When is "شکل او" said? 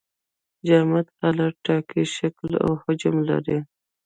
2.17-2.71